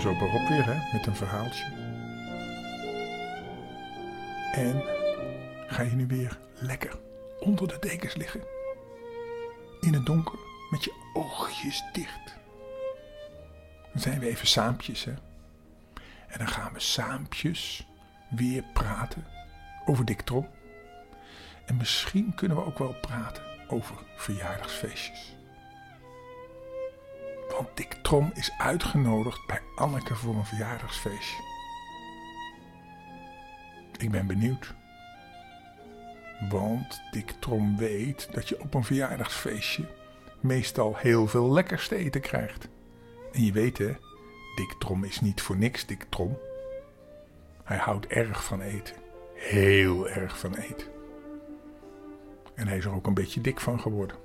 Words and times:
Zo 0.00 0.18
berop 0.18 0.48
weer, 0.48 0.64
hè, 0.64 0.92
met 0.92 1.06
een 1.06 1.16
verhaaltje. 1.16 1.64
En 4.52 4.82
ga 5.66 5.82
je 5.82 5.94
nu 5.94 6.06
weer 6.06 6.38
lekker 6.54 6.98
onder 7.40 7.68
de 7.68 7.76
dekens 7.80 8.14
liggen. 8.14 8.40
In 9.80 9.94
het 9.94 10.06
donker, 10.06 10.38
met 10.70 10.84
je 10.84 11.10
oogjes 11.14 11.84
dicht. 11.92 12.36
Dan 13.92 14.02
zijn 14.02 14.18
we 14.18 14.28
even 14.28 14.46
saampjes, 14.46 15.04
hè. 15.04 15.14
En 16.28 16.38
dan 16.38 16.48
gaan 16.48 16.72
we 16.72 16.80
saampjes 16.80 17.86
weer 18.30 18.64
praten 18.72 19.26
over 19.84 20.04
Dick 20.04 20.20
Trom. 20.20 20.48
En 21.66 21.76
misschien 21.76 22.34
kunnen 22.34 22.56
we 22.56 22.64
ook 22.64 22.78
wel 22.78 22.94
praten 23.00 23.42
over 23.68 23.96
verjaardagsfeestjes. 24.16 25.37
Want 27.50 27.68
Dick 27.74 27.92
Trom 27.92 28.30
is 28.34 28.52
uitgenodigd 28.58 29.46
bij 29.46 29.60
Anneke 29.74 30.14
voor 30.14 30.34
een 30.34 30.44
verjaardagsfeestje. 30.44 31.42
Ik 33.98 34.10
ben 34.10 34.26
benieuwd. 34.26 34.74
Want 36.50 37.00
Dick 37.10 37.30
Trom 37.30 37.76
weet 37.76 38.28
dat 38.32 38.48
je 38.48 38.60
op 38.60 38.74
een 38.74 38.84
verjaardagsfeestje 38.84 39.84
meestal 40.40 40.96
heel 40.96 41.26
veel 41.26 41.52
lekkers 41.52 41.88
te 41.88 41.96
eten 41.96 42.20
krijgt. 42.20 42.68
En 43.32 43.44
je 43.44 43.52
weet 43.52 43.78
hè, 43.78 43.96
Dick 44.56 44.74
Trom 44.78 45.04
is 45.04 45.20
niet 45.20 45.42
voor 45.42 45.56
niks 45.56 45.86
Dick 45.86 46.06
Trom. 46.08 46.38
Hij 47.64 47.76
houdt 47.76 48.06
erg 48.06 48.44
van 48.44 48.60
eten. 48.60 48.96
Heel 49.34 50.08
erg 50.08 50.38
van 50.38 50.54
eten. 50.54 50.86
En 52.54 52.68
hij 52.68 52.76
is 52.76 52.84
er 52.84 52.94
ook 52.94 53.06
een 53.06 53.14
beetje 53.14 53.40
dik 53.40 53.60
van 53.60 53.80
geworden. 53.80 54.16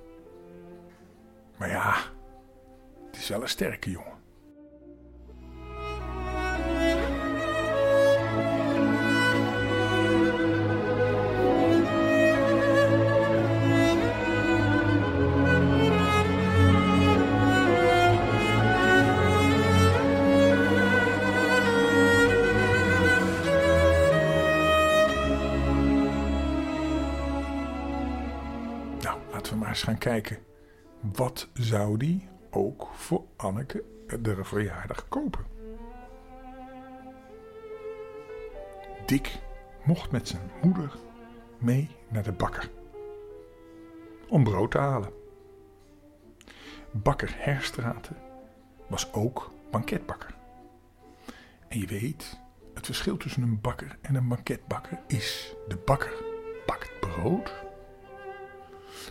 Maar 1.58 1.70
ja, 1.70 1.96
het 3.14 3.22
is 3.22 3.30
wel 3.30 3.42
een 3.42 3.50
sterke 3.50 3.92
jongen. 3.92 4.12
Nou, 29.02 29.20
laten 29.32 29.54
we 29.54 29.60
maar 29.60 29.70
eens 29.70 29.84
gaan 29.84 29.98
kijken. 29.98 30.38
Wat 31.02 31.50
zou 31.54 31.98
die 31.98 32.32
ook 32.54 32.88
voor 32.94 33.24
Anneke 33.36 33.84
de 34.22 34.44
verjaardag 34.44 35.10
kopen? 35.10 35.46
Dick 39.06 39.40
mocht 39.84 40.12
met 40.12 40.28
zijn 40.28 40.52
moeder 40.62 40.98
mee 41.58 41.90
naar 42.10 42.24
de 42.24 42.32
bakker. 42.32 42.70
Om 44.30 44.44
brood 44.44 44.72
te 44.72 44.78
halen. 44.78 45.14
Bakker 46.92 47.34
Herstraten 47.38 48.18
was 48.88 49.14
ook 49.14 49.52
banketbakker. 49.72 50.36
En 51.68 51.80
je 51.80 51.88
weet, 51.88 52.40
het 52.74 52.86
verschil 52.86 53.18
tussen 53.18 53.44
een 53.44 53.62
bakker 53.62 53.98
en 54.02 54.16
een 54.16 54.28
banketbakker 54.28 55.00
is: 55.08 55.56
de 55.68 55.78
bakker 55.78 56.14
bakt 56.66 57.00
brood 57.00 57.64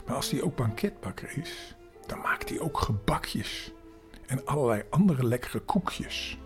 maar 0.06 0.14
als 0.14 0.30
hij 0.30 0.42
ook 0.42 0.56
banketbakker 0.56 1.38
is, 1.38 1.76
dan 2.12 2.20
maakt 2.20 2.48
hij 2.48 2.60
ook 2.60 2.78
gebakjes 2.78 3.72
en 4.26 4.46
allerlei 4.46 4.82
andere 4.90 5.26
lekkere 5.26 5.60
koekjes. 5.60 6.38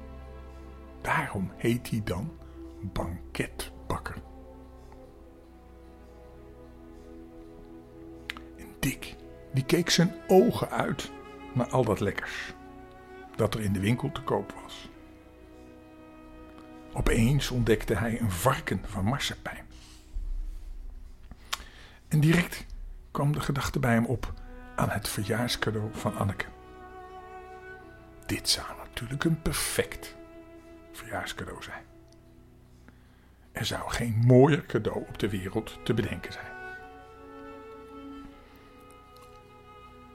Daarom 1.00 1.52
heet 1.56 1.90
hij 1.90 2.00
dan 2.04 2.32
banketbakker. 2.80 4.16
En 8.56 8.66
Dick, 8.78 9.16
die 9.52 9.64
keek 9.64 9.90
zijn 9.90 10.14
ogen 10.26 10.70
uit 10.70 11.10
naar 11.54 11.68
al 11.68 11.84
dat 11.84 12.00
lekkers 12.00 12.54
dat 13.36 13.54
er 13.54 13.60
in 13.60 13.72
de 13.72 13.80
winkel 13.80 14.12
te 14.12 14.22
koop 14.22 14.54
was. 14.62 14.90
Opeens 16.92 17.50
ontdekte 17.50 17.94
hij 17.94 18.20
een 18.20 18.30
varken 18.30 18.80
van 18.86 19.04
marsepein. 19.04 19.66
En 22.08 22.20
direct 22.20 22.66
kwam 23.10 23.32
de 23.32 23.40
gedachte 23.40 23.78
bij 23.78 23.92
hem 23.92 24.06
op 24.06 24.32
aan 24.76 24.90
het 24.90 25.08
verjaarscadeau 25.08 25.88
van 25.92 26.16
Anneke. 26.16 26.44
Dit 28.26 28.48
zou 28.48 28.66
natuurlijk 28.76 29.24
een 29.24 29.42
perfect 29.42 30.16
verjaarscadeau 30.92 31.62
zijn. 31.62 31.84
Er 33.52 33.64
zou 33.64 33.90
geen 33.90 34.22
mooier 34.26 34.66
cadeau 34.66 35.04
op 35.08 35.18
de 35.18 35.30
wereld 35.30 35.78
te 35.84 35.94
bedenken 35.94 36.32
zijn. 36.32 36.46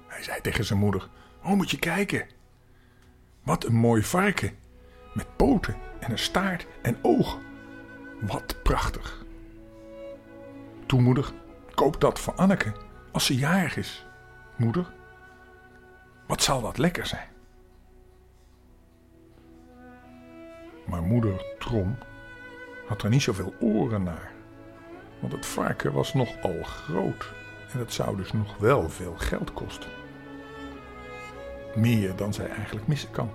Hij 0.07 0.23
zei 0.23 0.41
tegen 0.41 0.65
zijn 0.65 0.79
moeder: 0.79 1.09
Oh, 1.43 1.51
moet 1.51 1.71
je 1.71 1.79
kijken. 1.79 2.27
Wat 3.43 3.65
een 3.65 3.75
mooi 3.75 4.03
varken. 4.03 4.57
Met 5.13 5.35
poten 5.35 5.75
en 5.99 6.11
een 6.11 6.17
staart 6.17 6.67
en 6.81 6.97
ogen. 7.01 7.41
Wat 8.21 8.63
prachtig. 8.63 9.25
Toen 10.85 11.03
moeder, 11.03 11.33
koop 11.73 12.01
dat 12.01 12.19
voor 12.19 12.33
Anneke 12.33 12.73
als 13.11 13.25
ze 13.25 13.35
jarig 13.35 13.77
is. 13.77 14.05
Wat 16.27 16.43
zal 16.43 16.61
dat 16.61 16.77
lekker 16.77 17.05
zijn? 17.05 17.29
Maar 20.85 21.01
moeder 21.01 21.45
Trom 21.59 21.97
had 22.87 23.03
er 23.03 23.09
niet 23.09 23.21
zoveel 23.21 23.53
oren 23.59 24.03
naar. 24.03 24.31
Want 25.19 25.33
het 25.33 25.45
varken 25.45 25.93
was 25.93 26.13
nogal 26.13 26.63
groot 26.63 27.33
en 27.73 27.79
het 27.79 27.93
zou 27.93 28.17
dus 28.17 28.31
nog 28.31 28.57
wel 28.57 28.89
veel 28.89 29.15
geld 29.17 29.53
kosten. 29.53 29.89
Meer 31.75 32.15
dan 32.15 32.33
zij 32.33 32.49
eigenlijk 32.49 32.87
missen 32.87 33.11
kan. 33.11 33.29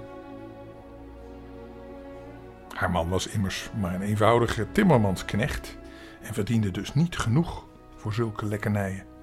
Haar 2.75 2.91
man 2.91 3.09
was 3.09 3.27
immers 3.27 3.71
maar 3.81 3.95
een 3.95 4.03
eenvoudige 4.03 4.73
timmermansknecht 4.73 5.77
en 6.21 6.35
verdiende 6.35 6.71
dus 6.71 6.95
niet 6.95 7.19
genoeg 7.19 7.67
voor 7.97 8.13
zulke 8.13 8.47
lekkernijen. 8.47 9.16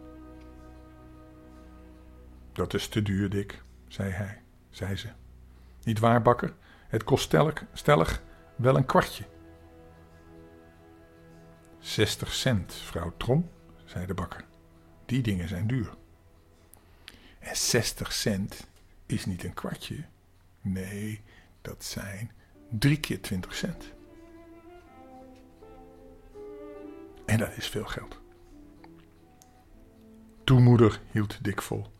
Dat 2.54 2.74
is 2.74 2.88
te 2.88 3.02
duur, 3.02 3.30
Dick, 3.30 3.64
zei 3.88 4.12
hij, 4.12 4.42
zei 4.70 4.96
ze. 4.96 5.08
Niet 5.84 6.00
waar, 6.00 6.22
bakker? 6.22 6.54
Het 6.88 7.04
kost 7.04 7.24
stellig, 7.24 7.66
stellig 7.74 8.24
wel 8.56 8.78
een 8.78 8.86
kwartje. 8.86 9.24
Zestig 11.80 12.34
cent, 12.34 12.74
vrouw 12.74 13.14
Trom, 13.18 13.50
zei 13.86 14.06
de 14.06 14.14
bakker. 14.14 14.46
Die 15.06 15.22
dingen 15.22 15.48
zijn 15.48 15.68
duur. 15.68 15.94
En 17.40 17.56
zestig 17.56 18.14
cent 18.14 18.68
is 19.06 19.26
niet 19.26 19.44
een 19.44 19.54
kwartje. 19.54 20.06
Nee, 20.62 21.22
dat 21.62 21.84
zijn 21.84 22.32
drie 22.70 23.00
keer 23.00 23.22
twintig 23.22 23.56
cent. 23.56 23.92
En 27.26 27.38
dat 27.38 27.58
is 27.58 27.68
veel 27.68 27.86
geld. 27.86 28.20
Toemoeder 30.44 31.02
hield 31.12 31.44
Dick 31.44 31.62
vol. 31.62 31.92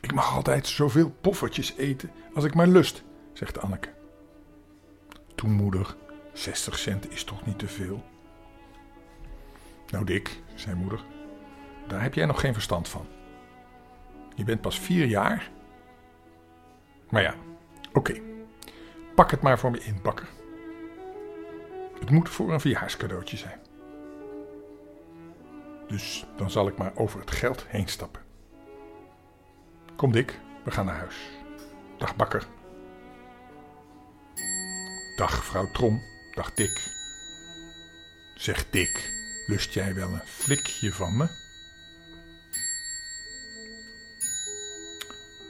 Ik 0.00 0.14
mag 0.14 0.34
altijd 0.34 0.66
zoveel 0.66 1.10
poffertjes 1.10 1.74
eten 1.76 2.10
als 2.34 2.44
ik 2.44 2.54
maar 2.54 2.66
lust, 2.66 3.02
zegt 3.32 3.60
Anneke. 3.60 3.94
Toen 5.34 5.50
moeder, 5.50 5.96
60 6.32 6.78
cent 6.78 7.10
is 7.10 7.24
toch 7.24 7.46
niet 7.46 7.58
te 7.58 7.68
veel? 7.68 8.04
Nou 9.90 10.04
Dick, 10.04 10.42
zei 10.54 10.74
moeder, 10.74 11.04
daar 11.86 12.02
heb 12.02 12.14
jij 12.14 12.26
nog 12.26 12.40
geen 12.40 12.52
verstand 12.52 12.88
van. 12.88 13.06
Je 14.34 14.44
bent 14.44 14.60
pas 14.60 14.78
vier 14.78 15.06
jaar. 15.06 15.50
Maar 17.10 17.22
ja, 17.22 17.34
oké. 17.92 18.20
Pak 19.14 19.30
het 19.30 19.42
maar 19.42 19.58
voor 19.58 19.70
me 19.70 19.84
in, 19.84 19.98
bakker. 20.02 20.28
Het 22.00 22.10
moet 22.10 22.28
voor 22.28 22.52
een 22.52 22.60
verjaarscadeautje 22.60 23.36
zijn. 23.36 23.60
Dus 25.88 26.26
dan 26.36 26.50
zal 26.50 26.68
ik 26.68 26.76
maar 26.76 26.92
over 26.94 27.20
het 27.20 27.30
geld 27.30 27.66
heen 27.68 27.88
stappen. 27.88 28.25
Kom 29.96 30.12
Dick, 30.12 30.38
we 30.64 30.70
gaan 30.70 30.86
naar 30.86 30.96
huis. 30.96 31.16
Dag 31.98 32.16
bakker. 32.16 32.46
Dag 35.16 35.44
vrouw 35.44 35.70
Trom, 35.70 36.02
dag 36.34 36.54
Dick. 36.54 36.90
Zeg 38.34 38.70
Dick, 38.70 39.12
lust 39.46 39.72
jij 39.72 39.94
wel 39.94 40.08
een 40.08 40.26
flikje 40.26 40.92
van 40.92 41.16
me? 41.16 41.26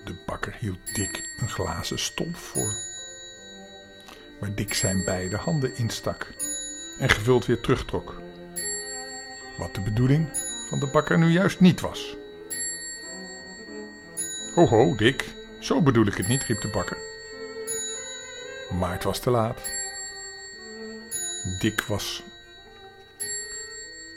De 0.04 0.22
bakker 0.26 0.56
hield 0.60 0.94
Dick 0.94 1.28
een 1.40 1.48
glazen 1.48 1.98
stolp 1.98 2.36
voor. 2.36 2.74
Waar 4.40 4.54
Dick 4.54 4.74
zijn 4.74 5.04
beide 5.04 5.36
handen 5.36 5.76
instak 5.76 6.34
en 6.98 7.08
gevuld 7.08 7.46
weer 7.46 7.60
terugtrok. 7.60 8.20
Wat 9.58 9.74
de 9.74 9.80
bedoeling 9.80 10.28
van 10.68 10.80
de 10.80 10.86
bakker 10.86 11.18
nu 11.18 11.30
juist 11.30 11.60
niet 11.60 11.80
was. 11.80 12.16
Ho 14.56 14.66
ho, 14.66 14.94
Dick, 14.94 15.34
zo 15.60 15.82
bedoel 15.82 16.06
ik 16.06 16.14
het 16.14 16.28
niet, 16.28 16.42
riep 16.42 16.60
de 16.60 16.68
bakker. 16.68 16.96
Maar 18.78 18.92
het 18.92 19.04
was 19.04 19.18
te 19.18 19.30
laat. 19.30 19.60
Dick 21.58 21.80
was 21.80 22.22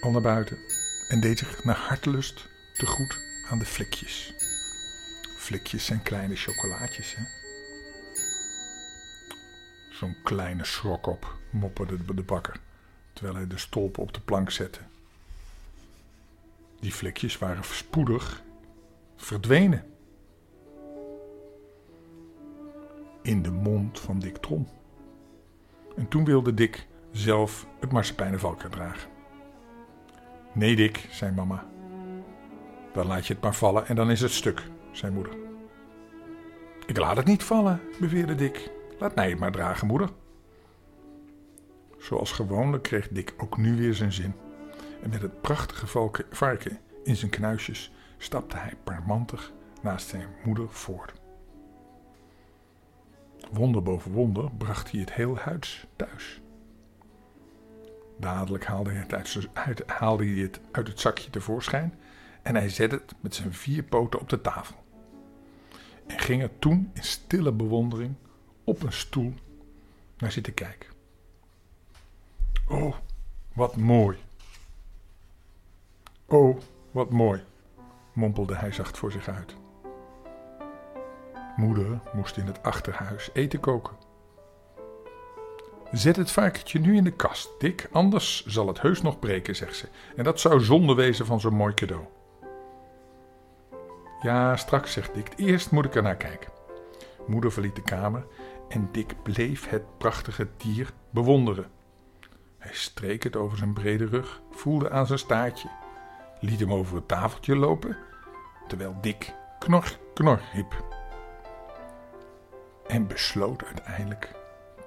al 0.02 0.12
naar 0.12 0.22
buiten 0.22 0.58
en 1.08 1.20
deed 1.20 1.40
zich 1.40 1.64
naar 1.64 1.76
hartelust 1.76 2.48
te 2.74 2.86
goed 2.86 3.18
aan 3.50 3.60
de 3.60 3.66
flikjes. 3.66 4.34
Flikjes 5.38 5.86
zijn 5.86 6.04
kleine 6.04 6.36
chocolaatjes, 6.36 7.16
hè? 7.16 7.24
Zo'n 9.92 10.18
kleine 10.24 10.66
schrok 10.66 11.08
op, 11.08 11.38
mopperde 11.50 12.14
de 12.16 12.24
bakker, 12.24 12.60
terwijl 13.14 13.36
hij 13.36 13.48
de 13.48 13.58
stolpen 13.58 14.04
op 14.04 14.14
de 14.14 14.22
plank 14.22 14.52
zette. 14.52 14.80
Die 16.80 16.92
flikjes 16.92 17.38
waren 17.38 17.64
spoedig 17.64 18.42
verdwenen. 19.18 19.98
In 23.22 23.42
de 23.42 23.52
mond 23.52 24.00
van 24.00 24.20
Dick 24.20 24.38
Trom. 24.38 24.68
En 25.96 26.08
toen 26.08 26.26
wilde 26.26 26.54
Dick 26.54 26.88
zelf 27.12 27.68
het 27.80 27.92
marsepeinen 27.92 28.40
dragen. 28.70 29.10
Nee, 30.54 30.76
Dick, 30.76 31.08
zei 31.10 31.32
mama. 31.32 31.66
Dan 32.94 33.08
laat 33.08 33.28
je 33.28 33.34
het 33.34 33.44
maar 33.44 33.56
vallen 33.56 33.88
en 33.88 33.96
dan 33.96 34.12
is 34.12 34.22
het 34.22 34.32
stuk, 34.32 34.64
zei 34.92 35.14
moeder. 35.14 35.34
Ik 36.86 36.98
laat 36.98 37.18
het 37.18 37.26
niet 37.26 37.44
vallen, 37.44 37.82
beweerde 38.00 38.36
Dick. 38.36 38.72
Laat 39.00 39.16
mij 39.16 39.30
het 39.30 39.40
maar 39.40 39.52
dragen, 39.52 39.88
moeder. 39.88 40.10
Zoals 41.98 42.32
gewoonlijk 42.32 42.84
kreeg 42.84 43.08
Dick 43.08 43.34
ook 43.38 43.58
nu 43.58 43.76
weer 43.76 43.94
zijn 43.94 44.12
zin. 44.12 44.34
En 45.02 45.10
met 45.10 45.22
het 45.22 45.42
prachtige 45.42 46.10
varken 46.30 46.80
in 47.04 47.16
zijn 47.16 47.32
knuisjes 47.32 47.92
stapte 48.18 48.58
hij 48.58 48.74
parmantig 48.84 49.52
naast 49.82 50.08
zijn 50.08 50.28
moeder 50.44 50.70
voort. 50.70 51.19
Wonder 53.50 53.84
boven 53.84 54.12
wonder 54.12 54.52
bracht 54.52 54.92
hij 54.92 55.00
het 55.00 55.14
heel 55.14 55.38
huis 55.38 55.88
thuis. 55.96 56.42
Dadelijk 58.18 58.66
haalde 58.66 58.90
hij, 58.90 59.06
het 59.08 59.50
uit, 59.54 59.84
haalde 59.86 60.26
hij 60.26 60.42
het 60.42 60.60
uit 60.72 60.88
het 60.88 61.00
zakje 61.00 61.30
tevoorschijn 61.30 61.94
en 62.42 62.56
hij 62.56 62.70
zette 62.70 62.96
het 62.96 63.14
met 63.20 63.36
zijn 63.36 63.54
vier 63.54 63.84
poten 63.84 64.20
op 64.20 64.30
de 64.30 64.42
tafel. 64.42 64.76
En 66.08 66.20
ging 66.20 66.42
er 66.42 66.60
toen 66.60 66.92
in 66.94 67.04
stille 67.04 67.52
bewondering 67.52 68.16
op 68.64 68.84
een 68.84 68.94
stoel 68.94 69.34
naar 70.18 70.32
zitten 70.32 70.54
kijken. 70.54 70.90
Oh, 72.68 72.96
wat 73.54 73.76
mooi. 73.76 74.18
Oh, 76.26 76.58
wat 76.92 77.10
mooi, 77.10 77.44
mompelde 78.14 78.56
hij 78.56 78.72
zacht 78.72 78.98
voor 78.98 79.12
zich 79.12 79.28
uit. 79.28 79.56
Moeder 81.60 82.00
moest 82.14 82.38
in 82.38 82.46
het 82.46 82.64
achterhuis 82.64 83.30
eten 83.34 83.60
koken. 83.60 83.96
Zet 85.92 86.16
het 86.16 86.32
varkentje 86.32 86.80
nu 86.80 86.96
in 86.96 87.04
de 87.04 87.12
kast, 87.12 87.50
Dick, 87.58 87.90
anders 87.92 88.46
zal 88.46 88.68
het 88.68 88.82
heus 88.82 89.02
nog 89.02 89.20
breken, 89.20 89.56
zegt 89.56 89.76
ze. 89.76 89.88
En 90.16 90.24
dat 90.24 90.40
zou 90.40 90.62
zonde 90.62 90.94
wezen 90.94 91.26
van 91.26 91.40
zo'n 91.40 91.56
mooi 91.56 91.74
cadeau. 91.74 92.04
Ja, 94.22 94.56
straks, 94.56 94.92
zegt 94.94 95.14
Dick. 95.14 95.30
Eerst 95.36 95.72
moet 95.72 95.86
ik 95.86 95.96
er 95.96 96.02
naar 96.02 96.16
kijken. 96.16 96.52
Moeder 97.28 97.52
verliet 97.52 97.76
de 97.76 97.82
kamer 97.82 98.26
en 98.70 98.90
Dick 98.92 99.24
bleef 99.24 99.70
het 99.70 99.98
prachtige 99.98 100.48
dier 100.58 100.94
bewonderen. 101.10 101.72
Hij 102.58 102.74
streek 102.74 103.24
het 103.24 103.36
over 103.36 103.58
zijn 103.58 103.74
brede 103.74 104.06
rug, 104.06 104.42
voelde 104.52 104.90
aan 104.90 105.08
zijn 105.08 105.20
staartje, 105.20 105.70
liet 106.40 106.60
hem 106.60 106.74
over 106.74 106.96
het 106.96 107.08
tafeltje 107.08 107.56
lopen, 107.56 107.98
terwijl 108.68 108.96
Dick 109.02 109.34
knor, 109.60 109.98
knor 110.14 110.42
riep. 110.54 110.99
En 112.90 113.08
besloot 113.08 113.66
uiteindelijk 113.66 114.36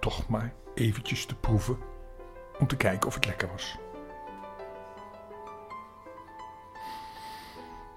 toch 0.00 0.28
maar 0.28 0.52
eventjes 0.75 1.26
te 1.26 1.34
proeven 1.34 1.78
om 2.58 2.66
te 2.66 2.76
kijken 2.76 3.08
of 3.08 3.14
het 3.14 3.26
lekker 3.26 3.49
was. 3.49 3.78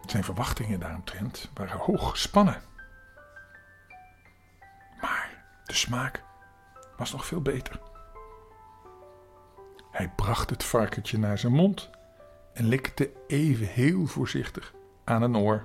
Zijn 0.06 0.24
verwachtingen 0.24 0.80
daaromtrent 0.80 1.52
waren 1.54 1.78
hoog 1.78 2.10
gespannen. 2.10 2.62
Maar 5.02 5.44
de 5.64 5.74
smaak 5.74 6.24
was 6.98 7.12
nog 7.12 7.26
veel 7.26 7.42
beter. 7.42 7.80
Hij 9.92 10.10
bracht 10.16 10.50
het 10.50 10.64
varkentje 10.64 11.18
naar 11.18 11.38
zijn 11.38 11.54
mond 11.54 11.90
en 12.54 12.66
likte 12.66 13.12
even 13.28 13.68
heel 13.68 14.06
voorzichtig 14.06 14.74
aan 15.04 15.22
een 15.22 15.38
oor. 15.38 15.64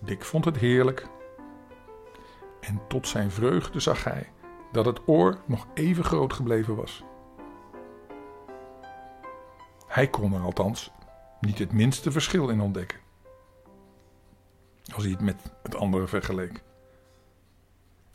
Dick 0.00 0.24
vond 0.24 0.44
het 0.44 0.56
heerlijk. 0.56 1.06
En 2.62 2.80
tot 2.88 3.08
zijn 3.08 3.30
vreugde 3.30 3.80
zag 3.80 4.04
hij 4.04 4.32
dat 4.72 4.84
het 4.84 5.00
oor 5.08 5.40
nog 5.46 5.66
even 5.74 6.04
groot 6.04 6.32
gebleven 6.32 6.76
was. 6.76 7.04
Hij 9.86 10.08
kon 10.08 10.32
er 10.32 10.40
althans 10.40 10.92
niet 11.40 11.58
het 11.58 11.72
minste 11.72 12.12
verschil 12.12 12.48
in 12.48 12.60
ontdekken. 12.60 12.98
Als 14.94 15.02
hij 15.02 15.12
het 15.12 15.20
met 15.20 15.52
het 15.62 15.74
andere 15.74 16.06
vergeleek. 16.06 16.62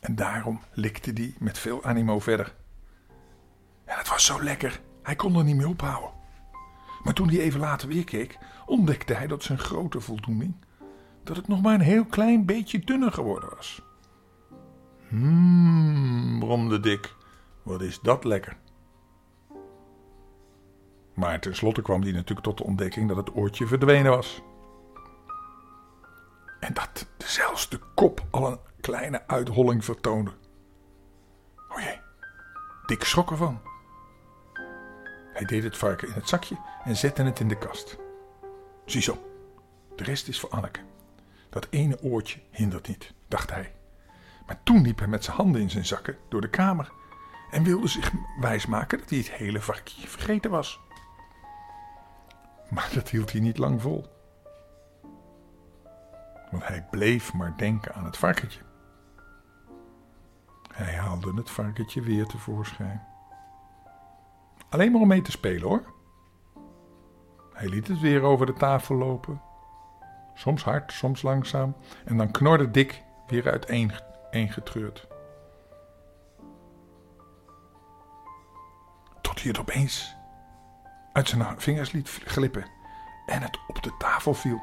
En 0.00 0.14
daarom 0.14 0.60
likte 0.72 1.10
hij 1.14 1.34
met 1.38 1.58
veel 1.58 1.84
animo 1.84 2.18
verder. 2.18 2.54
En 3.84 3.98
het 3.98 4.08
was 4.08 4.24
zo 4.24 4.42
lekker, 4.42 4.80
hij 5.02 5.16
kon 5.16 5.36
er 5.36 5.44
niet 5.44 5.56
meer 5.56 5.68
ophouden. 5.68 6.10
Maar 7.02 7.14
toen 7.14 7.28
hij 7.28 7.38
even 7.38 7.60
later 7.60 7.88
weer 7.88 8.04
keek, 8.04 8.38
ontdekte 8.66 9.14
hij 9.14 9.26
tot 9.26 9.42
zijn 9.42 9.58
grote 9.58 10.00
voldoening 10.00 10.54
dat 11.24 11.36
het 11.36 11.48
nog 11.48 11.62
maar 11.62 11.74
een 11.74 11.80
heel 11.80 12.04
klein 12.04 12.46
beetje 12.46 12.78
dunner 12.78 13.12
geworden 13.12 13.48
was. 13.56 13.82
Hmm, 15.08 16.38
bromde 16.38 16.80
Dick, 16.80 17.14
wat 17.62 17.82
is 17.82 18.00
dat 18.00 18.24
lekker. 18.24 18.56
Maar 21.14 21.40
tenslotte 21.40 21.82
kwam 21.82 22.02
hij 22.02 22.12
natuurlijk 22.12 22.46
tot 22.46 22.58
de 22.58 22.64
ontdekking 22.64 23.08
dat 23.08 23.16
het 23.16 23.34
oortje 23.34 23.66
verdwenen 23.66 24.10
was. 24.10 24.42
En 26.60 26.74
dat 26.74 27.06
zelfs 27.18 27.68
de 27.68 27.80
kop 27.94 28.26
al 28.30 28.46
een 28.46 28.58
kleine 28.80 29.26
uitholling 29.26 29.84
vertoonde. 29.84 30.30
O 31.68 31.80
jee, 31.80 32.00
Dick 32.86 33.04
schrok 33.04 33.30
ervan. 33.30 33.60
Hij 35.32 35.46
deed 35.46 35.62
het 35.62 35.76
varken 35.76 36.08
in 36.08 36.14
het 36.14 36.28
zakje 36.28 36.58
en 36.84 36.96
zette 36.96 37.22
het 37.22 37.40
in 37.40 37.48
de 37.48 37.58
kast. 37.58 37.98
Ziezo, 38.84 39.18
de 39.96 40.04
rest 40.04 40.28
is 40.28 40.40
voor 40.40 40.50
Anneke. 40.50 40.80
Dat 41.50 41.66
ene 41.70 42.02
oortje 42.02 42.40
hindert 42.50 42.88
niet, 42.88 43.14
dacht 43.28 43.50
hij. 43.50 43.77
Maar 44.48 44.62
toen 44.62 44.82
liep 44.82 44.98
hij 44.98 45.08
met 45.08 45.24
zijn 45.24 45.36
handen 45.36 45.60
in 45.60 45.70
zijn 45.70 45.86
zakken 45.86 46.16
door 46.28 46.40
de 46.40 46.50
kamer 46.50 46.92
en 47.50 47.62
wilde 47.62 47.88
zich 47.88 48.12
wijsmaken 48.40 48.98
dat 48.98 49.10
hij 49.10 49.18
het 49.18 49.30
hele 49.30 49.60
varkje 49.60 50.08
vergeten 50.08 50.50
was. 50.50 50.80
Maar 52.70 52.90
dat 52.94 53.08
hield 53.08 53.32
hij 53.32 53.40
niet 53.40 53.58
lang 53.58 53.82
vol. 53.82 54.06
Want 56.50 56.66
hij 56.66 56.86
bleef 56.90 57.34
maar 57.34 57.56
denken 57.56 57.94
aan 57.94 58.04
het 58.04 58.16
varkentje. 58.16 58.60
Hij 60.72 60.94
haalde 60.94 61.32
het 61.34 61.50
varkentje 61.50 62.00
weer 62.00 62.26
tevoorschijn. 62.26 63.06
Alleen 64.68 64.92
maar 64.92 65.00
om 65.00 65.08
mee 65.08 65.22
te 65.22 65.30
spelen 65.30 65.68
hoor. 65.68 65.92
Hij 67.52 67.68
liet 67.68 67.88
het 67.88 68.00
weer 68.00 68.22
over 68.22 68.46
de 68.46 68.52
tafel 68.52 68.94
lopen. 68.94 69.40
Soms 70.34 70.64
hard, 70.64 70.92
soms 70.92 71.22
langzaam. 71.22 71.76
En 72.04 72.16
dan 72.16 72.30
knorde 72.30 72.70
Dick 72.70 73.02
weer 73.26 73.48
uiteengetreurd. 74.30 75.06
Tot 79.20 79.40
hij 79.40 79.48
het 79.48 79.58
opeens 79.58 80.16
uit 81.12 81.28
zijn 81.28 81.60
vingers 81.60 81.92
liet 81.92 82.08
glippen 82.08 82.66
en 83.26 83.42
het 83.42 83.58
op 83.66 83.82
de 83.82 83.96
tafel 83.98 84.34
viel. 84.34 84.60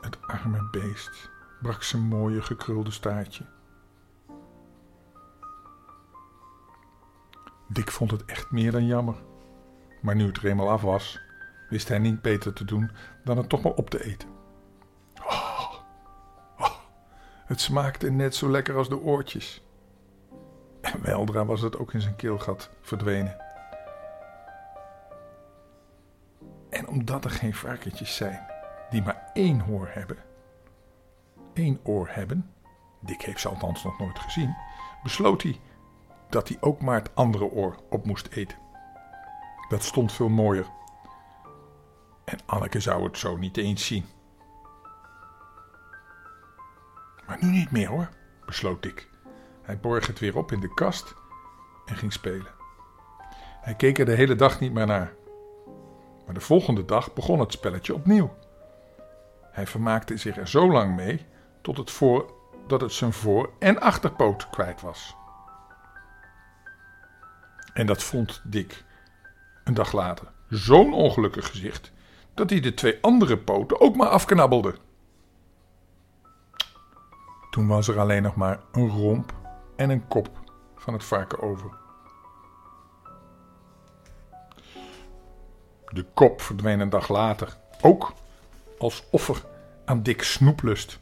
Het 0.00 0.22
arme 0.26 0.68
beest 0.70 1.30
brak 1.60 1.82
zijn 1.82 2.02
mooie 2.02 2.42
gekrulde 2.42 2.90
staartje. 2.90 3.44
Dick 7.68 7.90
vond 7.90 8.10
het 8.10 8.24
echt 8.24 8.50
meer 8.50 8.72
dan 8.72 8.86
jammer. 8.86 9.16
Maar 10.02 10.14
nu 10.16 10.26
het 10.26 10.36
er 10.36 10.46
eenmaal 10.46 10.70
af 10.70 10.82
was, 10.82 11.20
wist 11.68 11.88
hij 11.88 11.98
niet 11.98 12.22
beter 12.22 12.52
te 12.52 12.64
doen 12.64 12.90
dan 13.24 13.36
het 13.36 13.48
toch 13.48 13.62
maar 13.62 13.72
op 13.72 13.90
te 13.90 14.04
eten. 14.04 14.37
Het 17.48 17.60
smaakte 17.60 18.10
net 18.10 18.34
zo 18.34 18.50
lekker 18.50 18.76
als 18.76 18.88
de 18.88 19.00
oortjes. 19.00 19.62
En 20.80 21.02
weldra 21.02 21.44
was 21.44 21.60
het 21.60 21.78
ook 21.78 21.92
in 21.92 22.00
zijn 22.00 22.16
keelgat 22.16 22.70
verdwenen. 22.80 23.36
En 26.70 26.88
omdat 26.88 27.24
er 27.24 27.30
geen 27.30 27.54
varkentjes 27.54 28.16
zijn 28.16 28.46
die 28.90 29.02
maar 29.02 29.30
één 29.32 29.60
hoor 29.60 29.88
hebben, 29.90 30.16
één 31.52 31.80
oor 31.82 32.08
hebben, 32.10 32.50
Dick 33.00 33.22
heeft 33.22 33.40
ze 33.40 33.48
althans 33.48 33.84
nog 33.84 33.98
nooit 33.98 34.18
gezien, 34.18 34.56
besloot 35.02 35.42
hij 35.42 35.60
dat 36.28 36.48
hij 36.48 36.56
ook 36.60 36.80
maar 36.80 36.98
het 36.98 37.14
andere 37.14 37.44
oor 37.44 37.76
op 37.90 38.06
moest 38.06 38.26
eten. 38.26 38.58
Dat 39.68 39.82
stond 39.82 40.12
veel 40.12 40.28
mooier. 40.28 40.66
En 42.24 42.38
Anneke 42.46 42.80
zou 42.80 43.04
het 43.04 43.18
zo 43.18 43.36
niet 43.36 43.56
eens 43.56 43.86
zien. 43.86 44.04
Nu 47.40 47.50
niet 47.50 47.70
meer 47.70 47.88
hoor, 47.88 48.08
besloot 48.46 48.82
Dick. 48.82 49.08
Hij 49.62 49.78
borg 49.78 50.06
het 50.06 50.18
weer 50.18 50.36
op 50.36 50.52
in 50.52 50.60
de 50.60 50.74
kast 50.74 51.14
en 51.86 51.96
ging 51.96 52.12
spelen. 52.12 52.54
Hij 53.60 53.74
keek 53.74 53.98
er 53.98 54.04
de 54.04 54.14
hele 54.14 54.34
dag 54.34 54.60
niet 54.60 54.72
meer 54.72 54.86
naar. 54.86 55.12
Maar 56.24 56.34
de 56.34 56.40
volgende 56.40 56.84
dag 56.84 57.14
begon 57.14 57.40
het 57.40 57.52
spelletje 57.52 57.94
opnieuw. 57.94 58.36
Hij 59.50 59.66
vermaakte 59.66 60.16
zich 60.16 60.36
er 60.36 60.48
zo 60.48 60.70
lang 60.70 60.96
mee 60.96 61.26
tot 61.60 61.76
het 61.76 61.90
voor, 61.90 62.34
dat 62.66 62.80
het 62.80 62.92
zijn 62.92 63.12
voor- 63.12 63.50
en 63.58 63.80
achterpoot 63.80 64.50
kwijt 64.50 64.80
was. 64.80 65.16
En 67.72 67.86
dat 67.86 68.02
vond 68.02 68.40
Dick 68.44 68.84
een 69.64 69.74
dag 69.74 69.92
later 69.92 70.26
zo'n 70.48 70.92
ongelukkig 70.92 71.50
gezicht 71.50 71.92
dat 72.34 72.50
hij 72.50 72.60
de 72.60 72.74
twee 72.74 72.98
andere 73.00 73.38
poten 73.38 73.80
ook 73.80 73.96
maar 73.96 74.08
afknabbelde. 74.08 74.74
Toen 77.50 77.66
was 77.66 77.88
er 77.88 77.98
alleen 77.98 78.22
nog 78.22 78.34
maar 78.34 78.60
een 78.72 78.88
romp 78.88 79.32
en 79.76 79.90
een 79.90 80.08
kop 80.08 80.30
van 80.76 80.92
het 80.92 81.04
varken 81.04 81.42
over. 81.42 81.70
De 85.88 86.06
kop 86.14 86.40
verdween 86.40 86.80
een 86.80 86.90
dag 86.90 87.08
later, 87.08 87.56
ook 87.80 88.12
als 88.78 89.04
offer 89.10 89.44
aan 89.84 90.02
dik 90.02 90.22
snoeplust. 90.22 90.98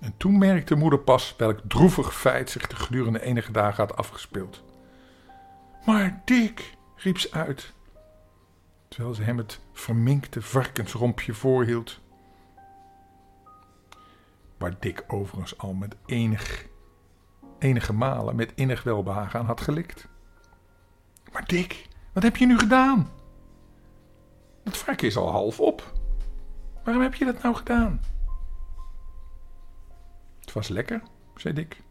En 0.00 0.14
toen 0.16 0.38
merkte 0.38 0.74
moeder 0.74 0.98
pas 0.98 1.34
welk 1.36 1.60
droevig 1.68 2.14
feit 2.14 2.50
zich 2.50 2.66
de 2.66 2.76
gedurende 2.76 3.22
enige 3.22 3.52
dagen 3.52 3.86
had 3.86 3.96
afgespeeld. 3.96 4.62
Maar 5.86 6.22
Dick, 6.24 6.76
riep 6.96 7.18
ze 7.18 7.28
uit, 7.32 7.72
terwijl 8.88 9.14
ze 9.14 9.22
hem 9.22 9.38
het 9.38 9.60
verminkte 9.72 10.42
varkensrompje 10.42 11.34
voorhield. 11.34 12.00
Waar 14.58 14.80
Dick 14.80 15.04
overigens 15.06 15.58
al 15.58 15.72
met 15.72 15.96
enig, 16.06 16.66
enige 17.58 17.92
malen 17.92 18.36
met 18.36 18.52
innig 18.54 18.82
welbehagen 18.82 19.40
aan 19.40 19.46
had 19.46 19.60
gelikt. 19.60 20.08
Maar 21.32 21.46
Dick, 21.46 21.88
wat 22.12 22.22
heb 22.22 22.36
je 22.36 22.46
nu 22.46 22.58
gedaan? 22.58 23.10
Dat 24.64 24.76
varken 24.76 25.06
is 25.06 25.16
al 25.16 25.30
half 25.30 25.60
op. 25.60 25.92
Waarom 26.84 27.02
heb 27.02 27.14
je 27.14 27.24
dat 27.24 27.42
nou 27.42 27.54
gedaan? 27.54 28.00
Het 30.40 30.52
was 30.52 30.68
lekker, 30.68 31.02
zei 31.36 31.54
Dick. 31.54 31.82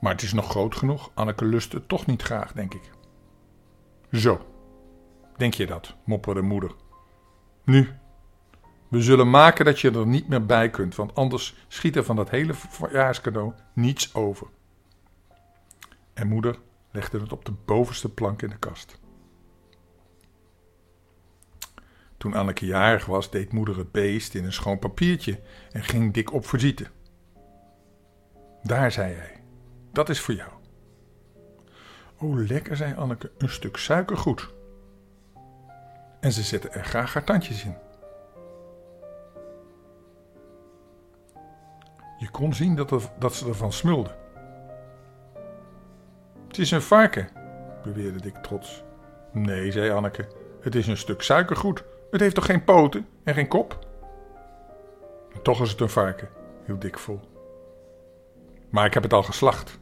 Maar 0.00 0.12
het 0.12 0.22
is 0.22 0.32
nog 0.32 0.50
groot 0.50 0.76
genoeg. 0.76 1.10
Anneke 1.14 1.44
lust 1.44 1.72
het 1.72 1.88
toch 1.88 2.06
niet 2.06 2.22
graag, 2.22 2.52
denk 2.52 2.74
ik. 2.74 2.90
Zo, 4.12 4.46
denk 5.36 5.54
je 5.54 5.66
dat, 5.66 5.96
mopperde 6.04 6.42
moeder. 6.42 6.74
Nu, 7.64 7.94
we 8.92 9.02
zullen 9.02 9.30
maken 9.30 9.64
dat 9.64 9.80
je 9.80 9.90
er 9.90 10.06
niet 10.06 10.28
meer 10.28 10.46
bij 10.46 10.70
kunt, 10.70 10.94
want 10.94 11.14
anders 11.14 11.56
schiet 11.68 11.96
er 11.96 12.04
van 12.04 12.16
dat 12.16 12.30
hele 12.30 12.54
verjaarscadeau 12.54 13.52
niets 13.72 14.14
over. 14.14 14.46
En 16.14 16.28
moeder 16.28 16.58
legde 16.90 17.20
het 17.20 17.32
op 17.32 17.44
de 17.44 17.52
bovenste 17.64 18.08
plank 18.08 18.42
in 18.42 18.48
de 18.48 18.56
kast. 18.56 18.98
Toen 22.16 22.34
Anneke 22.34 22.66
jarig 22.66 23.06
was, 23.06 23.30
deed 23.30 23.52
moeder 23.52 23.78
het 23.78 23.92
beest 23.92 24.34
in 24.34 24.44
een 24.44 24.52
schoon 24.52 24.78
papiertje 24.78 25.40
en 25.70 25.82
ging 25.82 26.14
dik 26.14 26.32
op 26.32 26.46
visite. 26.46 26.86
Daar, 28.62 28.92
zei 28.92 29.14
hij, 29.14 29.42
dat 29.92 30.08
is 30.08 30.20
voor 30.20 30.34
jou. 30.34 30.50
Oh, 32.18 32.46
lekker, 32.46 32.76
zei 32.76 32.94
Anneke, 32.94 33.30
een 33.38 33.50
stuk 33.50 33.76
suikergoed. 33.76 34.48
En 36.20 36.32
ze 36.32 36.42
zette 36.42 36.68
er 36.68 36.84
graag 36.84 37.14
haar 37.14 37.24
tandjes 37.24 37.64
in. 37.64 37.90
Je 42.22 42.30
kon 42.30 42.54
zien 42.54 42.74
dat, 42.74 42.90
er, 42.90 43.02
dat 43.18 43.34
ze 43.34 43.48
ervan 43.48 43.72
smulde. 43.72 44.10
Het 46.48 46.58
is 46.58 46.70
een 46.70 46.82
varken, 46.82 47.28
beweerde 47.82 48.20
Dick 48.20 48.36
trots. 48.36 48.82
Nee, 49.32 49.72
zei 49.72 49.90
Anneke, 49.90 50.28
het 50.60 50.74
is 50.74 50.86
een 50.86 50.96
stuk 50.96 51.22
suikergoed. 51.22 51.84
Het 52.10 52.20
heeft 52.20 52.34
toch 52.34 52.44
geen 52.44 52.64
poten 52.64 53.06
en 53.24 53.34
geen 53.34 53.48
kop? 53.48 53.86
Toch 55.42 55.62
is 55.62 55.70
het 55.70 55.80
een 55.80 55.88
varken, 55.88 56.28
hield 56.64 56.80
Dick 56.80 56.98
vol. 56.98 57.20
Maar 58.70 58.86
ik 58.86 58.94
heb 58.94 59.02
het 59.02 59.12
al 59.12 59.22
geslacht. 59.22 59.78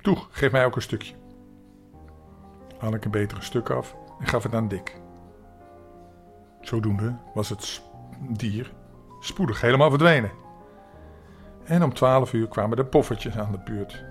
Toe, 0.00 0.16
geef 0.30 0.52
mij 0.52 0.64
ook 0.64 0.76
een 0.76 0.82
stukje. 0.82 1.14
Anneke 2.78 3.08
beet 3.08 3.30
er 3.30 3.36
een 3.36 3.42
stuk 3.42 3.70
af 3.70 3.96
en 4.18 4.26
gaf 4.26 4.42
het 4.42 4.54
aan 4.54 4.68
Dick. 4.68 5.00
Zodoende 6.60 7.16
was 7.34 7.48
het 7.48 7.82
dier 8.30 8.72
spoedig 9.20 9.60
helemaal 9.60 9.90
verdwenen. 9.90 10.48
En 11.70 11.82
om 11.82 11.94
twaalf 11.94 12.32
uur 12.32 12.48
kwamen 12.48 12.76
de 12.76 12.84
poffertjes 12.84 13.36
aan 13.36 13.52
de 13.52 13.58
buurt, 13.58 14.04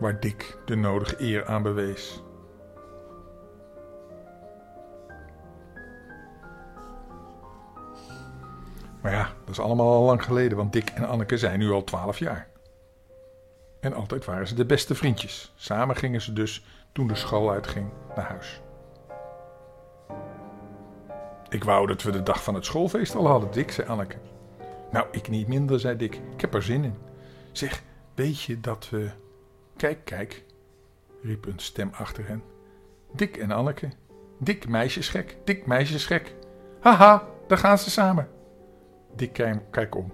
waar 0.00 0.20
Dick 0.20 0.58
de 0.64 0.76
nodige 0.76 1.14
eer 1.18 1.46
aan 1.46 1.62
bewees. 1.62 2.22
Maar 9.02 9.12
ja, 9.12 9.28
dat 9.40 9.48
is 9.48 9.60
allemaal 9.60 9.92
al 9.92 10.02
lang 10.02 10.24
geleden, 10.24 10.56
want 10.56 10.72
Dick 10.72 10.90
en 10.90 11.08
Anneke 11.08 11.38
zijn 11.38 11.58
nu 11.58 11.70
al 11.70 11.84
twaalf 11.84 12.18
jaar. 12.18 12.48
En 13.80 13.94
altijd 13.94 14.24
waren 14.24 14.48
ze 14.48 14.54
de 14.54 14.66
beste 14.66 14.94
vriendjes. 14.94 15.52
Samen 15.56 15.96
gingen 15.96 16.20
ze 16.20 16.32
dus, 16.32 16.64
toen 16.92 17.06
de 17.06 17.14
school 17.14 17.50
uitging, 17.50 17.88
naar 18.16 18.28
huis. 18.28 18.60
Ik 21.48 21.64
wou 21.64 21.86
dat 21.86 22.02
we 22.02 22.10
de 22.10 22.22
dag 22.22 22.42
van 22.42 22.54
het 22.54 22.64
schoolfeest 22.64 23.14
al 23.14 23.26
hadden, 23.26 23.50
Dick, 23.50 23.70
zei 23.70 23.88
Anneke. 23.88 24.16
Nou, 24.90 25.06
ik 25.10 25.28
niet 25.28 25.48
minder, 25.48 25.80
zei 25.80 25.96
Dick. 25.96 26.14
Ik 26.14 26.40
heb 26.40 26.54
er 26.54 26.62
zin 26.62 26.84
in. 26.84 26.94
Zeg, 27.52 27.82
weet 28.14 28.42
je 28.42 28.60
dat 28.60 28.88
we... 28.90 29.10
Kijk, 29.76 30.04
kijk, 30.04 30.44
riep 31.22 31.46
een 31.46 31.58
stem 31.58 31.90
achter 31.92 32.28
hen. 32.28 32.42
Dick 33.12 33.36
en 33.36 33.50
Anneke. 33.50 33.88
Dick 34.38 34.68
meisjesgek, 34.68 35.36
Dick 35.44 35.66
meisjesgek. 35.66 36.34
Haha, 36.80 37.24
daar 37.46 37.58
gaan 37.58 37.78
ze 37.78 37.90
samen. 37.90 38.28
Dick 39.16 39.32
kijk 39.70 39.94
om. 39.94 40.12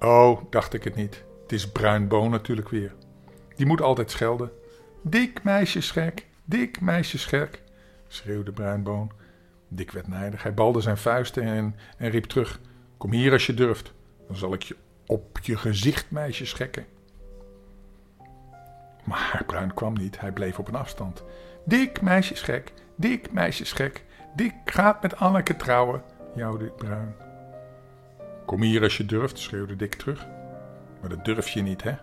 Oh, 0.00 0.40
dacht 0.50 0.72
ik 0.72 0.84
het 0.84 0.94
niet. 0.94 1.24
Het 1.42 1.52
is 1.52 1.70
Bruinboon 1.70 2.30
natuurlijk 2.30 2.68
weer. 2.68 2.94
Die 3.56 3.66
moet 3.66 3.80
altijd 3.80 4.10
schelden. 4.10 4.50
Dik 5.02 5.42
meisjesgek, 5.42 6.26
dik 6.44 6.80
meisjesgek, 6.80 7.62
schreeuwde 8.08 8.52
Bruinboon. 8.52 9.10
Dick 9.68 9.90
werd 9.90 10.08
nijdig. 10.08 10.42
Hij 10.42 10.54
balde 10.54 10.80
zijn 10.80 10.96
vuisten 10.96 11.42
en, 11.42 11.76
en 11.98 12.10
riep 12.10 12.24
terug. 12.24 12.60
Kom 12.96 13.12
hier 13.12 13.32
als 13.32 13.46
je 13.46 13.54
durft. 13.54 13.92
Dan 14.26 14.36
zal 14.36 14.52
ik 14.52 14.62
je 14.62 14.76
op 15.06 15.38
je 15.42 15.56
gezicht 15.56 16.10
meisjesgekken. 16.10 16.86
Maar 19.04 19.42
Bruin 19.46 19.74
kwam 19.74 19.92
niet. 19.92 20.20
Hij 20.20 20.32
bleef 20.32 20.58
op 20.58 20.68
een 20.68 20.74
afstand. 20.74 21.24
Dik 21.64 22.00
meisjesgek, 22.00 22.72
dik 22.94 23.32
meisjesgek. 23.32 24.04
Dik 24.34 24.54
gaat 24.64 25.02
met 25.02 25.16
Anneke 25.16 25.56
trouwen, 25.56 26.02
jouwde 26.34 26.64
Bruin. 26.64 27.14
Kom 28.44 28.62
hier 28.62 28.82
als 28.82 28.96
je 28.96 29.04
durft, 29.04 29.38
schreeuwde 29.38 29.76
Dick 29.76 29.94
terug. 29.94 30.26
Maar 31.00 31.10
dat 31.10 31.24
durf 31.24 31.48
je 31.48 31.62
niet, 31.62 31.82
hè? 31.82 31.94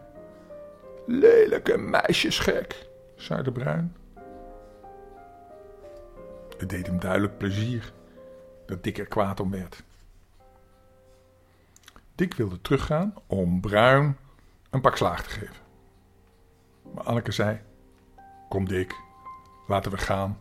Lelijke 1.07 1.77
meisjesgek, 1.77 2.87
zei 3.15 3.43
de 3.43 3.51
Bruin. 3.51 3.95
Het 6.57 6.69
deed 6.69 6.87
hem 6.87 6.99
duidelijk 6.99 7.37
plezier 7.37 7.93
dat 8.65 8.83
Dick 8.83 8.97
er 8.97 9.07
kwaad 9.07 9.39
om 9.39 9.51
werd. 9.51 9.83
Dick 12.15 12.33
wilde 12.33 12.61
teruggaan 12.61 13.13
om 13.27 13.61
Bruin 13.61 14.17
een 14.69 14.81
pak 14.81 14.97
slaag 14.97 15.23
te 15.23 15.29
geven. 15.29 15.55
Maar 16.93 17.03
Anneke 17.03 17.31
zei: 17.31 17.61
Kom, 18.49 18.67
Dick, 18.67 18.95
laten 19.67 19.91
we 19.91 19.97
gaan. 19.97 20.39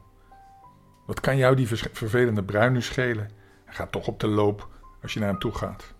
Wat 1.06 1.20
kan 1.20 1.36
jou 1.36 1.56
die 1.56 1.66
vervelende 1.68 2.44
Bruin 2.44 2.72
nu 2.72 2.82
schelen? 2.82 3.30
Hij 3.64 3.74
gaat 3.74 3.92
toch 3.92 4.06
op 4.06 4.20
de 4.20 4.26
loop 4.26 4.68
als 5.02 5.12
je 5.12 5.18
naar 5.18 5.28
hem 5.28 5.38
toe 5.38 5.54
gaat. 5.54 5.94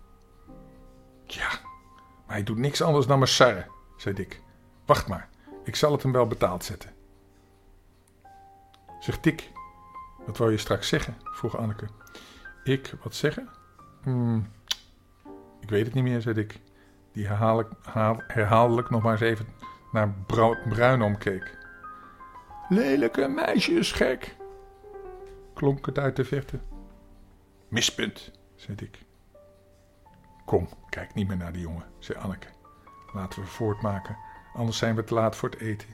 Ja, 1.25 1.49
maar 2.25 2.35
hij 2.35 2.43
doet 2.43 2.57
niks 2.57 2.81
anders 2.81 3.05
dan 3.05 3.19
maar 3.19 3.27
sarren, 3.27 3.67
zei 3.97 4.15
Dick. 4.15 4.41
Wacht 4.85 5.07
maar, 5.07 5.29
ik 5.63 5.75
zal 5.75 5.91
het 5.91 6.03
hem 6.03 6.11
wel 6.11 6.27
betaald 6.27 6.63
zetten. 6.63 6.91
Zeg 8.99 9.19
Dick, 9.19 9.51
wat 10.25 10.37
wou 10.37 10.51
je 10.51 10.57
straks 10.57 10.87
zeggen? 10.87 11.17
vroeg 11.23 11.57
Anneke. 11.57 11.87
Ik, 12.63 12.93
wat 13.03 13.15
zeggen? 13.15 13.49
Hmm, 14.03 14.51
ik 15.63 15.69
weet 15.69 15.85
het 15.85 15.93
niet 15.93 16.03
meer, 16.03 16.21
zei 16.21 16.35
Dick. 16.35 16.59
Die 17.11 17.27
herhaaldelijk 18.27 18.89
nog 18.89 19.01
maar 19.01 19.11
eens 19.11 19.21
even 19.21 19.47
naar 19.91 20.13
Bruin 20.69 21.01
omkeek. 21.01 21.57
Lelijke 22.69 23.27
meisjes, 23.27 23.91
gek, 23.91 24.35
klonk 25.53 25.85
het 25.85 25.99
uit 25.99 26.15
de 26.15 26.25
verte. 26.25 26.59
Mispunt, 27.67 28.31
zei 28.55 28.77
Dick. 28.77 29.05
Kom, 30.45 30.67
kijk 30.89 31.13
niet 31.13 31.27
meer 31.27 31.37
naar 31.37 31.51
die 31.51 31.61
jongen, 31.61 31.85
zei 31.99 32.19
Anneke. 32.19 32.47
Laten 33.13 33.41
we 33.41 33.47
voortmaken, 33.47 34.17
anders 34.53 34.77
zijn 34.77 34.95
we 34.95 35.03
te 35.03 35.13
laat 35.13 35.35
voor 35.35 35.49
het 35.49 35.59
eten. 35.59 35.89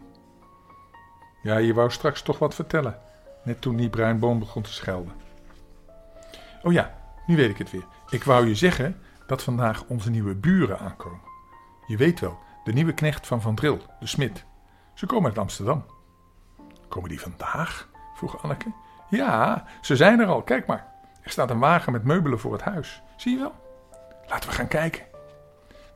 Ja, 1.42 1.58
je 1.58 1.74
wou 1.74 1.92
straks 1.92 2.22
toch 2.22 2.40
wat 2.40 2.56
vertellen, 2.56 3.00
net 3.44 3.62
toen 3.62 3.76
die 3.76 3.90
bruinboom 3.90 4.40
begon 4.40 4.62
te 4.62 4.74
schelden. 4.74 5.14
Oh 6.64 6.74
ja, 6.74 6.98
nu 7.26 7.36
weet 7.36 7.50
ik 7.50 7.58
het 7.58 7.72
weer. 7.72 7.86
Ik 8.10 8.24
wou 8.24 8.48
je 8.48 8.56
zeggen 8.56 9.02
dat 9.30 9.44
vandaag 9.44 9.84
onze 9.88 10.10
nieuwe 10.10 10.36
buren 10.36 10.80
aankomen. 10.80 11.22
Je 11.88 11.98
weet 11.98 12.20
wel, 12.20 12.40
de 12.64 12.74
nieuwe 12.74 12.94
knecht 12.94 13.28
van 13.28 13.42
Van 13.42 13.56
Dril, 13.56 13.80
de 14.00 14.08
smid. 14.08 14.46
Ze 14.94 15.06
komen 15.06 15.30
uit 15.30 15.38
Amsterdam. 15.38 15.86
Komen 16.88 17.10
die 17.10 17.22
vandaag? 17.22 17.90
vroeg 18.16 18.44
Anneke. 18.44 18.72
Ja, 19.10 19.66
ze 19.82 19.96
zijn 19.96 20.20
er 20.20 20.28
al, 20.28 20.42
kijk 20.42 20.66
maar. 20.66 20.88
Er 21.22 21.32
staat 21.32 21.50
een 21.50 21.60
wagen 21.60 21.92
met 21.92 22.04
meubelen 22.04 22.40
voor 22.40 22.52
het 22.52 22.62
huis. 22.62 23.02
Zie 23.18 23.34
je 23.34 23.40
wel? 23.40 23.54
Laten 24.28 24.50
we 24.50 24.56
gaan 24.56 24.68
kijken. 24.68 25.06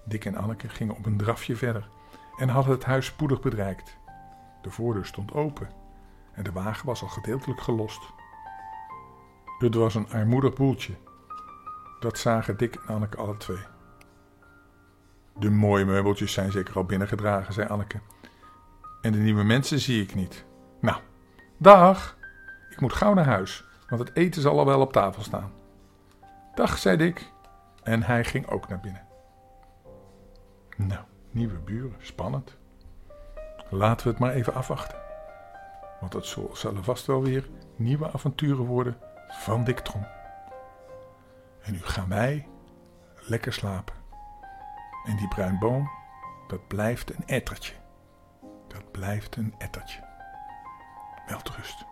Dick 0.03 0.25
en 0.25 0.35
Anneke 0.35 0.69
gingen 0.69 0.95
op 0.95 1.05
een 1.05 1.17
drafje 1.17 1.55
verder 1.55 1.89
en 2.37 2.49
hadden 2.49 2.73
het 2.73 2.85
huis 2.85 3.05
spoedig 3.05 3.41
bereikt. 3.41 3.97
De 4.61 4.69
voordeur 4.69 5.05
stond 5.05 5.33
open 5.33 5.69
en 6.33 6.43
de 6.43 6.51
wagen 6.51 6.85
was 6.85 7.01
al 7.01 7.07
gedeeltelijk 7.07 7.61
gelost. 7.61 8.01
Het 9.57 9.75
was 9.75 9.95
een 9.95 10.11
armoedig 10.11 10.53
boeltje. 10.53 10.93
Dat 12.03 12.17
zagen 12.17 12.57
Dick 12.57 12.75
en 12.75 12.93
Anneke 12.93 13.17
alle 13.17 13.37
twee. 13.37 13.65
De 15.37 15.49
mooie 15.49 15.85
meubeltjes 15.85 16.33
zijn 16.33 16.51
zeker 16.51 16.75
al 16.75 16.83
binnengedragen, 16.83 17.53
zei 17.53 17.67
Anneke. 17.67 17.99
En 19.01 19.11
de 19.11 19.17
nieuwe 19.17 19.43
mensen 19.43 19.79
zie 19.79 20.01
ik 20.01 20.15
niet. 20.15 20.45
Nou, 20.81 21.01
dag! 21.57 22.17
Ik 22.69 22.81
moet 22.81 22.93
gauw 22.93 23.13
naar 23.13 23.25
huis, 23.25 23.65
want 23.89 24.07
het 24.07 24.17
eten 24.17 24.41
zal 24.41 24.59
al 24.59 24.65
wel 24.65 24.81
op 24.81 24.93
tafel 24.93 25.23
staan. 25.23 25.51
Dag, 26.55 26.77
zei 26.77 26.97
Dick. 26.97 27.31
En 27.83 28.03
hij 28.03 28.23
ging 28.23 28.47
ook 28.47 28.67
naar 28.67 28.79
binnen. 28.79 29.07
Nou, 30.77 31.01
nieuwe 31.31 31.59
buren, 31.59 31.95
spannend. 31.99 32.57
Laten 33.69 34.05
we 34.05 34.11
het 34.11 34.21
maar 34.21 34.33
even 34.33 34.53
afwachten. 34.53 34.97
Want 35.99 36.13
het 36.13 36.35
zullen 36.53 36.83
vast 36.83 37.05
wel 37.05 37.23
weer 37.23 37.49
nieuwe 37.75 38.11
avonturen 38.11 38.65
worden 38.65 38.97
van 39.27 39.63
Dick 39.63 39.79
Trom. 39.79 40.05
En 41.63 41.71
nu 41.71 41.81
gaan 41.81 42.09
wij 42.09 42.47
lekker 43.15 43.53
slapen. 43.53 43.95
En 45.05 45.17
die 45.17 45.27
bruinboom, 45.27 45.89
dat 46.47 46.67
blijft 46.67 47.15
een 47.15 47.25
ettertje. 47.25 47.73
Dat 48.67 48.91
blijft 48.91 49.35
een 49.35 49.55
ettertje. 49.57 50.03
Welterust. 51.27 51.85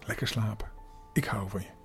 Lekker 0.00 0.26
slapen. 0.28 0.68
Ik 1.12 1.24
hou 1.24 1.48
van 1.48 1.60
je. 1.60 1.81